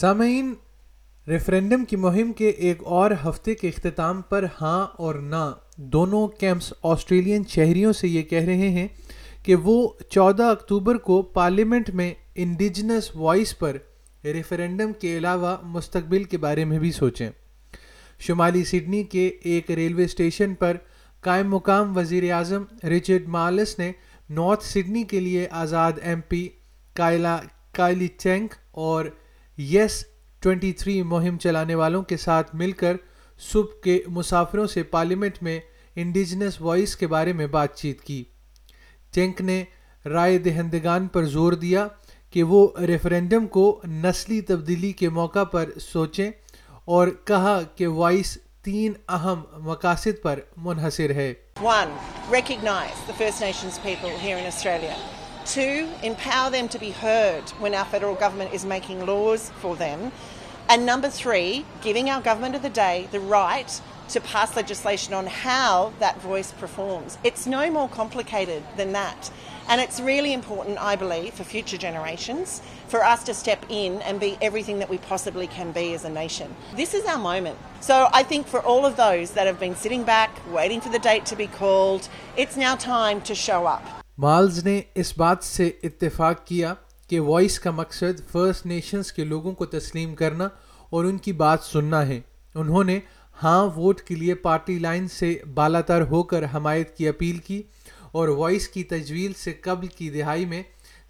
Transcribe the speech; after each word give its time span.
سامعین 0.00 0.52
ریفرینڈم 1.28 1.84
کی 1.88 1.96
مہم 1.96 2.30
کے 2.38 2.48
ایک 2.66 2.82
اور 2.98 3.10
ہفتے 3.24 3.54
کے 3.60 3.68
اختتام 3.68 4.20
پر 4.28 4.44
ہاں 4.60 4.86
اور 5.04 5.14
نہ 5.30 5.36
دونوں 5.94 6.26
کیمپس 6.40 6.72
آسٹریلین 6.90 7.42
شہریوں 7.54 7.92
سے 8.00 8.08
یہ 8.08 8.22
کہہ 8.32 8.44
رہے 8.46 8.68
ہیں 8.76 8.86
کہ 9.46 9.54
وہ 9.64 9.74
چودہ 10.10 10.44
اکتوبر 10.50 10.98
کو 11.08 11.20
پارلیمنٹ 11.40 11.90
میں 12.00 12.12
انڈیجنس 12.44 13.10
وائس 13.16 13.58
پر 13.58 13.76
ریفرینڈم 14.34 14.92
کے 15.00 15.16
علاوہ 15.18 15.56
مستقبل 15.76 16.24
کے 16.34 16.38
بارے 16.46 16.64
میں 16.72 16.78
بھی 16.78 16.92
سوچیں 17.02 17.28
شمالی 18.28 18.64
سڈنی 18.70 19.02
کے 19.16 19.28
ایک 19.54 19.70
ریلوے 19.80 20.04
اسٹیشن 20.04 20.54
پر 20.64 20.76
قائم 21.28 21.50
مقام 21.56 21.96
وزیر 21.96 22.32
اعظم 22.34 22.64
رچرڈ 22.96 23.28
مالس 23.38 23.78
نے 23.78 23.92
نارتھ 24.40 24.64
سڈنی 24.72 25.04
کے 25.14 25.20
لیے 25.30 25.46
آزاد 25.66 25.98
ایم 26.02 26.20
پی 26.28 26.48
کائلا 27.02 27.38
کائلی 27.76 28.08
چینک 28.18 28.54
اور 28.86 29.04
یس 29.58 30.02
ٹوئنٹی 30.42 30.72
تھری 30.80 31.00
مہم 31.12 31.38
چلانے 31.42 31.74
والوں 31.74 32.02
کے 32.08 32.16
ساتھ 32.16 32.54
مل 32.56 32.72
کر 32.82 32.96
صبح 33.52 33.80
کے 33.84 33.98
مسافروں 34.16 34.66
سے 34.74 34.82
پارلیمنٹ 34.92 35.42
میں 35.42 35.58
انڈیجنس 36.00 36.60
وائس 36.62 36.96
کے 36.96 37.06
بارے 37.06 37.32
میں 37.38 37.46
بات 37.50 37.74
چیت 37.76 38.00
کی 38.04 38.22
چینک 39.14 39.40
نے 39.40 39.62
رائے 40.12 40.38
دہندگان 40.38 41.06
پر 41.12 41.24
زور 41.36 41.52
دیا 41.64 41.86
کہ 42.32 42.42
وہ 42.52 42.66
ریفرینڈم 42.88 43.46
کو 43.56 43.80
نسلی 44.04 44.40
تبدیلی 44.50 44.92
کے 45.00 45.08
موقع 45.18 45.44
پر 45.52 45.70
سوچیں 45.92 46.30
اور 46.96 47.08
کہا 47.26 47.60
کہ 47.76 47.86
وائس 48.00 48.36
تین 48.64 48.92
اہم 49.16 49.42
مقاصد 49.68 50.22
پر 50.22 50.40
منحصر 50.64 51.14
ہے 51.14 51.32
One, 51.62 51.88
گورمنٹس 55.56 56.76
پرفارمس 56.76 56.76
نوٹ 67.46 67.68
مورک 67.72 68.32
then 68.76 68.92
that 68.94 69.28
ends 69.70 69.98
really 70.00 70.34
future 71.36 71.76
generation 71.80 72.36
فارپ 72.90 73.64
and 73.70 74.24
everything 74.62 74.82
possible 75.08 75.44
this 76.78 76.94
is 76.94 77.08
our 77.14 77.18
moment 77.22 77.56
so 77.84 77.94
I 78.10 78.24
think 78.28 78.44
for 78.48 78.60
all 78.66 78.90
big 78.98 79.60
back 79.88 80.30
where 80.52 81.58
malls 84.22 84.58
نے 84.66 84.80
اس 85.00 85.12
بات 85.18 85.44
سے 85.44 85.70
اتفاق 85.84 86.44
کیا 86.46 86.72
کہ 87.08 87.18
وائس 87.26 87.58
کا 87.60 87.70
مقصد 87.70 88.20
فرسٹ 88.30 88.64
نیشنز 88.66 89.12
کے 89.18 89.24
لوگوں 89.24 89.52
کو 89.60 89.64
تسلیم 89.78 90.14
کرنا 90.20 90.48
اور 90.94 91.04
ان 91.04 91.18
کی 91.26 91.32
بات 91.42 91.62
سننا 91.64 92.06
ہے 92.06 92.20
انہوں 92.62 92.84
نے 92.90 92.98
ہاں 93.42 93.64
ووٹ 93.76 94.00
کے 94.08 94.14
لیے 94.14 94.34
پارٹی 94.46 94.78
لائن 94.78 95.06
سے 95.18 95.32
بالا 95.54 95.80
تر 95.90 96.02
ہو 96.10 96.22
کر 96.32 96.44
حمایت 96.54 96.96
کی 96.96 97.08
اپیل 97.08 97.38
کی 97.46 97.60
اور 98.18 98.28
وائس 98.40 98.68
کی 98.74 98.82
تجویل 98.94 99.32
سے 99.42 99.52
قبل 99.68 99.86
کی 99.98 100.10
دہائی 100.10 100.44
میں 100.54 100.62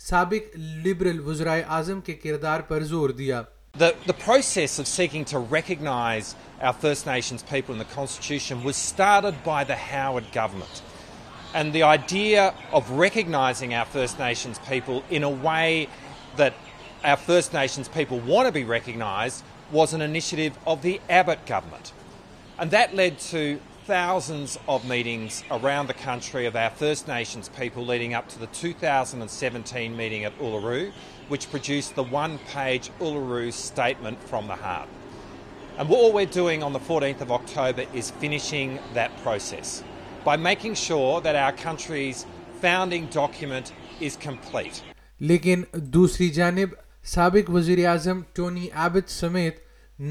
سابق 0.09 0.57
لبرل 0.87 1.21
وزرائے 1.29 1.63
اعظم 1.79 2.01
کے 2.07 2.15
کردار 2.25 2.61
پر 2.69 2.85
زور 2.95 3.11
دیا 3.23 3.43
The, 3.81 3.91
the 4.11 4.15
process 4.21 4.73
of 4.83 4.87
seeking 4.91 5.25
to 5.33 5.41
recognise 5.55 6.31
our 6.69 6.77
First 6.85 7.07
Nations 7.09 7.45
people 7.51 7.75
in 7.77 7.83
the 7.83 7.91
Constitution 7.93 8.65
was 8.69 8.81
started 8.91 9.37
by 9.51 9.63
the 9.73 9.77
Howard 9.89 10.31
government. 10.37 10.81
ائنگ 11.55 11.71
بی 11.73 11.83
ریکسٹرچ 12.73 12.85
فروم 12.93 13.39
فیشنس 37.99 38.67
لیکن 45.21 45.63
دوسری 45.93 46.29
جانب 46.31 46.69
سابق 47.15 47.51
وزیر 47.55 47.87
اعظم 47.89 48.21
ٹونی 48.35 48.67
ایبت 48.83 49.11
سمیت 49.11 49.57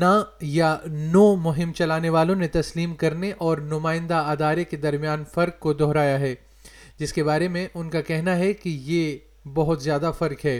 نہ 0.02 0.06
یا 0.42 0.76
نو 0.92 1.26
مہم 1.44 1.72
چلانے 1.78 2.10
والوں 2.10 2.36
نے 2.36 2.48
تسلیم 2.52 2.96
کرنے 3.04 3.32
اور 3.48 3.58
نمائندہ 3.74 4.24
ادارے 4.32 4.64
کے 4.70 4.78
درمیان 4.88 5.24
فرق 5.34 5.60
کو 5.60 5.74
دہرایا 5.82 6.20
ہے 6.20 6.34
جس 7.00 7.14
کے 7.14 7.24
بارے 7.24 7.48
میں 7.56 7.68
ان 7.74 7.90
کا 7.90 8.02
کہنا 8.12 8.36
ہے 8.38 8.54
کہ 8.64 8.78
یہ 8.86 9.18
بہت 9.56 9.84
زیادہ 9.84 10.12
فرق 10.20 10.46
ہے 10.46 10.60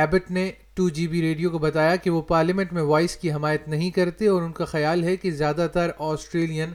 ایبٹ 0.00 0.30
نے 0.30 0.50
ٹو 0.74 0.88
جی 0.98 1.06
بی 1.12 1.20
ریڈیو 1.22 1.50
کو 1.50 1.58
بتایا 1.58 1.96
کہ 2.02 2.10
وہ 2.10 2.20
پارلیمنٹ 2.26 2.72
میں 2.72 2.82
وائس 2.92 3.16
کی 3.22 3.32
حمایت 3.32 3.66
نہیں 3.68 3.90
کرتے 3.94 4.28
اور 4.28 4.42
ان 4.42 4.52
کا 4.58 4.64
خیال 4.74 5.04
ہے 5.04 5.16
کہ 5.22 5.30
زیادہ 5.30 5.66
تر 5.72 5.90
آسٹریلین 6.12 6.72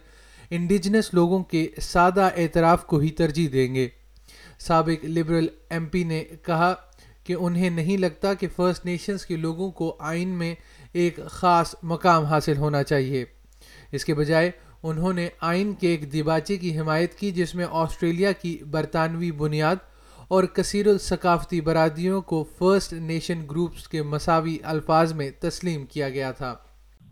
انڈیجنس 0.55 1.13
لوگوں 1.13 1.41
کے 1.51 1.67
سادہ 1.81 2.29
اعتراف 2.37 2.85
کو 2.87 2.97
ہی 2.99 3.09
ترجیح 3.19 3.47
دیں 3.53 3.73
گے 3.75 3.87
سابق 4.67 5.05
لبرل 5.05 5.47
ایم 5.73 5.85
پی 5.91 6.03
نے 6.11 6.23
کہا 6.45 6.73
کہ 7.25 7.33
انہیں 7.39 7.69
نہیں 7.79 7.97
لگتا 7.97 8.33
کہ 8.39 8.47
فرسٹ 8.55 8.85
نیشنز 8.85 9.25
کے 9.25 9.35
لوگوں 9.37 9.71
کو 9.79 9.95
آئین 10.09 10.29
میں 10.37 10.53
ایک 11.03 11.19
خاص 11.31 11.73
مقام 11.91 12.23
حاصل 12.25 12.57
ہونا 12.57 12.83
چاہیے 12.83 13.23
اس 13.95 14.05
کے 14.05 14.13
بجائے 14.15 14.51
انہوں 14.89 15.13
نے 15.13 15.27
آئین 15.51 15.73
کے 15.81 15.87
ایک 15.89 16.11
دیباچے 16.13 16.57
کی 16.57 16.77
حمایت 16.79 17.15
کی 17.19 17.31
جس 17.39 17.53
میں 17.55 17.65
آسٹریلیا 17.83 18.31
کی 18.41 18.57
برطانوی 18.71 19.31
بنیاد 19.41 19.75
اور 20.35 20.43
کثیر 20.53 20.87
الثقافتی 20.87 21.61
برادریوں 21.61 22.21
کو 22.31 22.43
فرسٹ 22.59 22.93
نیشن 22.93 23.41
گروپس 23.49 23.87
کے 23.87 24.01
مساوی 24.13 24.57
الفاظ 24.73 25.13
میں 25.13 25.29
تسلیم 25.41 25.85
کیا 25.91 26.09
گیا 26.09 26.31
تھا 26.37 26.55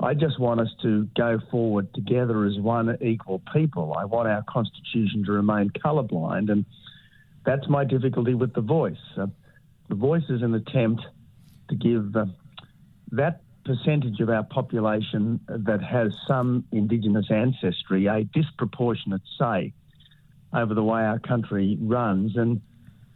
I 0.03 0.13
just 0.13 0.37
want 0.37 0.59
us 0.59 0.67
to 0.81 1.07
go 1.15 1.39
forward 1.49 1.93
together 1.93 2.43
as 2.43 2.59
one 2.59 2.97
equal 2.99 3.41
people. 3.53 3.95
I 3.97 4.03
want 4.03 4.27
our 4.27 4.43
constitution 4.43 5.23
to 5.25 5.31
remain 5.31 5.69
colourblind 5.69 6.51
and 6.51 6.65
that's 7.45 7.67
my 7.69 7.85
difficulty 7.85 8.33
with 8.33 8.53
the 8.53 8.59
voice. 8.61 9.01
Uh, 9.17 9.27
the 9.87 9.95
voice 9.95 10.23
is 10.29 10.41
an 10.41 10.53
attempt 10.55 11.03
to 11.69 11.75
give 11.75 12.15
uh, 12.17 12.25
that 13.11 13.41
percentage 13.63 14.19
of 14.19 14.29
our 14.29 14.43
population 14.43 15.39
that 15.47 15.81
has 15.81 16.13
some 16.27 16.65
Indigenous 16.73 17.27
ancestry 17.31 18.07
a 18.07 18.25
disproportionate 18.25 19.21
say 19.39 19.73
over 20.51 20.73
the 20.73 20.83
way 20.83 21.01
our 21.01 21.19
country 21.19 21.77
runs 21.79 22.35
and 22.35 22.61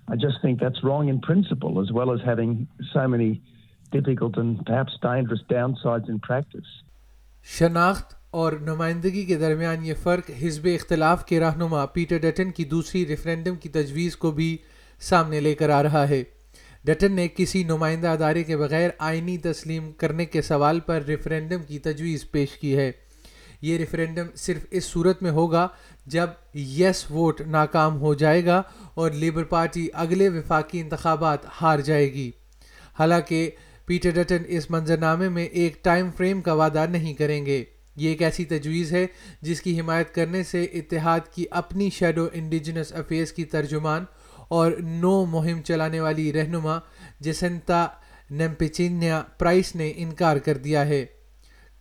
I 0.07 0.15
just 0.15 0.41
think 0.41 0.61
that's 0.61 0.81
wrong 0.85 1.09
in 1.09 1.19
principle 1.19 1.81
as 1.81 1.91
well 1.91 2.13
as 2.13 2.21
having 2.23 2.69
so 2.93 3.09
many 3.09 3.41
شناخت 7.57 8.13
اور 8.31 8.53
نمائندگی 8.61 9.23
کے 9.25 9.35
درمیان 9.39 9.85
یہ 9.85 9.93
فرق 10.03 10.29
حزب 10.41 10.67
اختلاف 10.73 11.25
کے 11.25 11.39
رہنما 11.39 11.85
پیٹر 11.93 12.17
ڈٹن 12.21 12.51
کی 12.55 12.63
دوسری 12.71 13.05
ریفرینڈم 13.07 13.55
کی 13.63 13.69
تجویز 13.77 14.15
کو 14.23 14.31
بھی 14.39 14.55
سامنے 15.09 15.39
لے 15.39 15.53
کر 15.55 15.69
آ 15.69 15.81
رہا 15.83 16.07
ہے 16.09 16.21
ڈٹن 16.87 17.11
نے 17.15 17.27
کسی 17.35 17.63
نمائندہ 17.67 18.07
ادارے 18.07 18.43
کے 18.43 18.57
بغیر 18.57 18.89
آئینی 19.09 19.37
تسلیم 19.43 19.91
کرنے 19.99 20.25
کے 20.25 20.41
سوال 20.51 20.79
پر 20.85 21.03
ریفرینڈم 21.07 21.63
کی 21.67 21.79
تجویز 21.87 22.29
پیش 22.31 22.57
کی 22.57 22.75
ہے 22.77 22.91
یہ 23.61 23.77
ریفرینڈم 23.77 24.25
صرف 24.37 24.65
اس 24.77 24.85
صورت 24.85 25.21
میں 25.23 25.31
ہوگا 25.37 25.67
جب 26.15 26.29
یس 26.55 27.05
ووٹ 27.11 27.41
ناکام 27.51 27.99
ہو 28.01 28.13
جائے 28.23 28.45
گا 28.45 28.61
اور 29.01 29.11
لیبر 29.23 29.43
پارٹی 29.53 29.87
اگلے 30.05 30.27
وفاقی 30.37 30.79
انتخابات 30.81 31.45
ہار 31.61 31.79
جائے 31.89 32.11
گی 32.13 32.29
حالانکہ 32.99 33.49
پیٹر 33.87 34.11
ڈٹن 34.11 34.43
اس 34.55 34.69
منظر 34.71 34.97
نامے 34.99 35.27
میں 35.35 35.43
ایک 35.59 35.83
ٹائم 35.83 36.09
فریم 36.15 36.39
کا 36.41 36.53
وعدہ 36.61 36.85
نہیں 36.91 37.13
کریں 37.15 37.45
گے 37.45 37.63
یہ 37.99 38.09
ایک 38.09 38.21
ایسی 38.23 38.45
تجویز 38.45 38.91
ہے 38.93 39.05
جس 39.41 39.61
کی 39.61 39.79
حمایت 39.79 40.13
کرنے 40.15 40.41
سے 40.49 40.63
اتحاد 40.79 41.31
کی 41.35 41.45
اپنی 41.61 41.89
شیڈو 41.97 42.27
انڈیجنس 42.39 42.91
افیئرس 43.01 43.31
کی 43.33 43.45
ترجمان 43.55 44.05
اور 44.57 44.71
نو 44.85 45.13
مہم 45.31 45.61
چلانے 45.69 45.99
والی 45.99 46.31
رہنما 46.33 46.77
جسنتا 47.27 47.85
نیمپچینیا 48.29 49.21
پرائس 49.39 49.73
نے 49.75 49.91
انکار 50.03 50.37
کر 50.45 50.57
دیا 50.67 50.85
ہے 50.87 51.05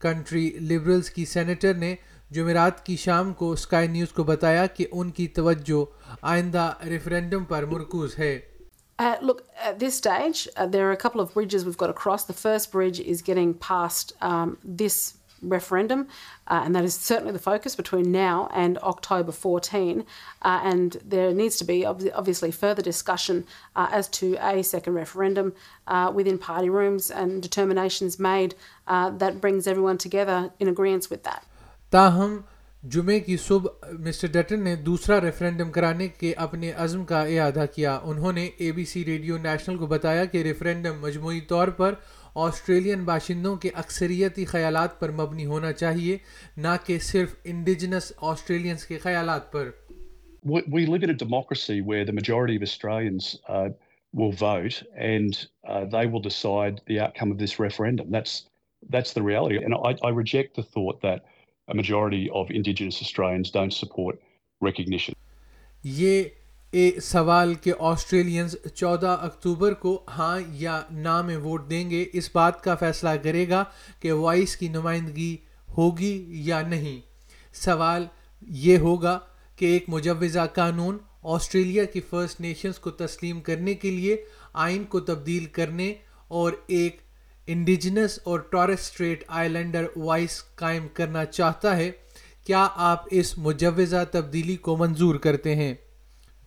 کنٹری 0.03 0.49
لبرلز 0.71 1.11
کی 1.19 1.25
سینیٹر 1.33 1.75
نے 1.85 1.95
جمعرات 2.35 2.85
کی 2.87 2.97
شام 3.07 3.33
کو 3.41 3.51
اسکائی 3.53 3.89
نیوز 3.89 4.13
کو 4.13 4.25
بتایا 4.35 4.67
کہ 4.77 4.87
ان 4.93 5.11
کی 5.19 5.27
توجہ 5.41 5.85
آئندہ 6.35 6.73
ریفرینڈم 6.89 7.45
پر 7.53 7.65
مرکوز 7.73 8.19
ہے 8.19 8.39
Uh, 8.99 9.17
look, 9.21 9.47
at 9.63 9.79
this 9.79 9.95
stage, 9.95 10.49
uh, 10.57 10.67
there 10.67 10.89
are 10.89 10.93
a 10.93 10.97
couple 10.97 11.21
of 11.21 11.35
bridges 11.35 11.65
we've 11.65 11.77
got 11.77 11.89
to 11.89 11.93
cross. 11.93 12.25
The 12.25 12.33
first 12.33 12.73
bridge 12.73 12.99
is 12.99 13.21
getting 13.21 13.53
past 13.55 14.15
um, 14.23 14.59
this 14.65 15.15
referendum, 15.43 16.09
uh, 16.47 16.63
and 16.65 16.75
that 16.75 16.83
is 16.83 16.95
certainly 16.95 17.31
the 17.31 17.39
focus 17.39 17.77
between 17.77 18.11
now 18.11 18.49
and 18.55 18.79
October 18.79 19.33
14. 19.33 20.07
And 20.43 20.97
there 21.05 21.31
needs 21.33 21.57
to 21.59 21.65
be 21.65 21.85
obviously 21.85 22.51
further 22.51 22.81
discussion 22.81 23.47
as 23.77 24.09
to 24.09 24.37
a 24.41 24.65
second 24.65 24.95
referendum 24.95 25.55
within 26.15 26.39
party 26.39 26.71
rooms 26.71 27.11
and 27.11 27.43
determinations 27.43 28.19
made 28.19 28.55
that 28.87 29.41
brings 29.43 29.67
everyone 29.67 29.99
together 29.99 30.51
in 30.59 30.69
agreement 30.69 31.09
with 31.11 31.25
that. 31.25 32.43
جمعے 32.95 33.19
کی 33.21 33.37
صبح 33.43 33.93
mister 34.05 34.27
Dutton 34.33 34.63
نے 34.65 34.75
دوسرا 34.89 35.21
referendum 35.21 35.71
کرانے 35.73 36.07
کے 36.19 36.33
اپنے 36.47 36.71
عزم 36.85 37.05
کا 37.05 37.23
اعادہ 37.23 37.65
کیا 37.75 37.97
انہوں 38.11 38.33
نے 38.33 38.49
A 38.61 38.71
B 38.77 38.85
C 38.91 39.05
radio 39.05 39.37
national 39.45 39.77
کو 39.79 39.87
بتایا 39.93 40.25
کہ 40.33 40.43
ریفرینڈم 40.43 41.01
مجموعی 41.03 41.41
طور 41.53 41.69
پر 41.79 41.95
آسٹریلین 42.49 43.05
باشندوں 43.05 43.55
کے 43.63 43.71
اکثریتی 43.83 44.45
خیالات 44.45 44.99
پر 45.01 45.11
مبنی 45.21 45.47
ہونا 45.47 45.73
چاہیے 45.73 46.17
نہ 46.57 46.77
کہ 46.87 46.99
صرف 47.11 47.35
انڈیجنس 47.53 48.13
آسٹریلینس 48.33 48.85
کے 48.87 48.99
خیالات 49.05 49.51
پر 49.53 49.71
we 50.75 50.83
live 50.89 51.03
in 51.07 51.11
a 51.13 51.19
democracy 51.21 51.81
where 51.87 52.03
the 52.09 52.13
majority 52.17 52.55
of 52.59 52.63
Australians 52.65 53.31
uh, 53.55 53.69
will 54.19 54.31
vote 54.43 54.77
and 55.07 55.41
uh, 55.67 55.81
they 55.95 56.03
will 56.13 56.21
decide 56.27 56.77
the 56.91 56.99
outcome 57.07 57.33
of 57.37 57.41
this 57.41 57.55
referendum. 57.63 58.13
That's 58.19 58.37
that's 58.97 59.13
the 59.17 59.23
reality. 59.29 59.57
And 59.69 59.75
I, 59.91 59.91
I 60.09 60.13
reject 60.21 60.55
the 60.61 60.67
thought 60.77 61.01
that 61.07 61.27
a 61.69 61.75
majority 61.75 62.29
of 62.41 62.51
Indigenous 62.51 63.01
Australians 63.07 63.51
don't 63.51 63.75
support 63.83 64.21
recognition. 64.61 65.15
یہ 65.83 66.23
سوال 67.03 67.53
کہ 67.63 67.73
Australians 67.89 68.55
چودہ 68.75 69.17
اکتوبر 69.23 69.75
کو 69.83 69.99
ہاں 70.17 70.39
یا 70.59 70.81
نا 70.91 71.21
میں 71.23 71.37
vote 71.43 71.69
دیں 71.71 71.89
گے 71.91 72.05
اس 72.21 72.29
بات 72.35 72.63
کا 72.63 72.75
فیصلہ 72.81 73.09
کرے 73.25 73.49
گا 73.49 73.63
کہ 74.01 74.13
وائس 74.23 74.57
کی 74.57 74.69
نمائندگی 74.77 75.37
ہوگی 75.77 76.17
یا 76.47 76.61
نہیں 76.69 76.99
سوال 77.65 78.07
یہ 78.65 78.79
ہوگا 78.87 79.19
کہ 79.59 79.65
ایک 79.73 79.85
مجوزہ 79.89 80.47
قانون 80.55 80.99
آسٹریلیا 81.35 81.85
کی 81.93 82.01
فرسٹ 82.11 82.41
نیشنز 82.41 82.79
کو 82.81 82.91
تسلیم 83.05 83.41
کرنے 83.49 83.75
کے 83.85 83.91
لیے 83.91 84.17
آئین 84.67 84.85
کو 84.93 85.01
تبدیل 85.11 85.45
کرنے 85.59 85.93
اور 86.41 86.53
ایک 86.77 87.01
انڈیجنس 87.55 88.19
اور 88.27 88.41
ٹورسٹریٹ 88.51 89.23
آئی 89.29 89.49
لینڈر 89.49 89.85
وائس 89.97 90.43
قائم 90.59 90.87
کرنا 90.95 91.25
چاہتا 91.25 91.77
ہے 91.77 91.91
کیا 92.47 92.67
آپ 92.91 93.05
اس 93.21 93.33
مجوزہ 93.45 94.03
تبدیلی 94.13 94.57
کو 94.67 94.77
منظور 94.77 95.15
کرتے 95.27 95.55
ہیں 95.57 95.75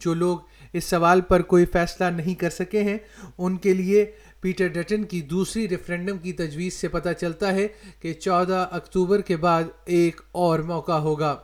جو 0.05 0.13
لوگ 0.13 0.37
اس 0.77 0.83
سوال 0.85 1.21
پر 1.29 1.41
کوئی 1.51 1.65
فیصلہ 1.71 2.05
نہیں 2.15 2.35
کر 2.39 2.49
سکے 2.49 2.81
ہیں 2.83 2.97
ان 3.37 3.55
کے 3.65 3.73
لیے 3.73 4.05
پیٹر 4.41 4.67
ڈٹن 4.73 5.03
کی 5.13 5.21
دوسری 5.29 5.67
ریفرینڈم 5.69 6.17
کی 6.23 6.33
تجویز 6.33 6.73
سے 6.81 6.87
پتہ 6.87 7.09
چلتا 7.19 7.51
ہے 7.53 7.67
کہ 8.01 8.13
چودہ 8.13 8.65
اکتوبر 8.71 9.21
کے 9.31 9.37
بعد 9.47 9.63
ایک 9.97 10.21
اور 10.45 10.59
موقع 10.73 10.97
ہوگا 11.07 11.35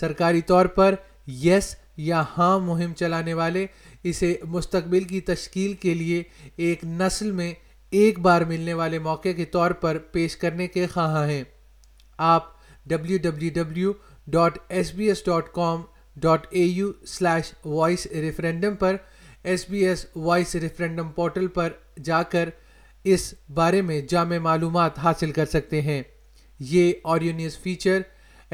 سرکاری 0.00 0.40
طور 0.52 0.66
پر 0.80 0.94
یس 1.42 1.74
یا 2.06 2.22
ہاں 2.36 2.58
مہم 2.60 2.92
چلانے 2.98 3.34
والے 3.34 3.66
اسے 4.08 4.34
مستقبل 4.48 5.04
کی 5.04 5.20
تشکیل 5.32 5.72
کے 5.84 5.94
لیے 5.94 6.22
ایک 6.66 6.84
نسل 6.98 7.30
میں 7.38 7.52
ایک 7.98 8.18
بار 8.20 8.42
ملنے 8.48 8.72
والے 8.74 8.98
موقع 8.98 9.28
کے 9.36 9.44
طور 9.56 9.70
پر 9.82 9.98
پیش 10.12 10.36
کرنے 10.36 10.66
کے 10.68 10.86
خواہاں 10.92 11.26
ہیں 11.26 11.42
آپ 12.32 12.44
W 12.88 13.18
W 13.22 13.50
W 13.54 13.92
dot 14.32 14.58
S 14.68 14.92
B 14.94 15.08
S 15.08 15.24
dot 15.26 15.52
com 15.54 15.82
dot 16.22 16.46
A 16.52 16.60
U 16.62 16.90
slash 17.08 17.52
voice 17.66 18.06
referendum 18.22 18.74
per 18.78 18.96
S 19.48 19.68
B 19.70 19.84
S 19.86 20.04
voice 20.16 20.54
referendum 20.64 21.08
portal 21.16 21.46
پر 21.54 21.72
جا 22.04 22.22
کر 22.32 22.48
اس 23.14 23.32
بارے 23.54 23.82
میں 23.88 24.00
جامع 24.08 24.38
معلومات 24.42 24.98
حاصل 24.98 25.32
کر 25.32 25.46
سکتے 25.46 25.80
ہیں 25.88 26.02
یہ 26.70 26.92
audio 27.14 27.32
news 27.36 27.58
feature 27.62 28.00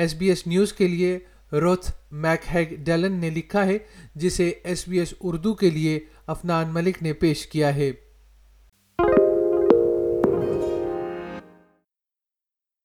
S 0.00 0.14
B 0.18 0.28
S 0.28 0.46
news 0.46 0.72
کے 0.72 0.88
لیے 0.88 1.18
روتھ 1.60 1.90
میک 2.24 2.54
ہیگ 2.54 2.74
ڈیلن 2.84 3.20
نے 3.20 3.30
لکھا 3.30 3.64
ہے 3.66 3.76
جسے 4.22 4.50
ایس 4.64 4.86
بی 4.88 4.98
ایس 4.98 5.14
اردو 5.24 5.54
کے 5.54 5.70
لیے 5.70 5.98
افنان 6.34 6.72
ملک 6.74 7.02
نے 7.02 7.12
پیش 7.24 7.46
کیا 7.46 7.74
ہے 7.76 7.92